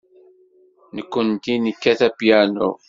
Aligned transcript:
Nekkenti 0.95 1.53
nekkat 1.57 1.99
apyanu. 2.07 2.67